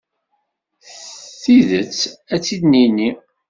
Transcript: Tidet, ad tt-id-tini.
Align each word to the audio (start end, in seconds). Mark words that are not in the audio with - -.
Tidet, 1.41 1.97
ad 2.33 2.39
tt-id-tini. 2.41 3.09